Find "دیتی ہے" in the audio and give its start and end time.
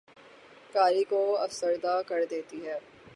2.29-2.77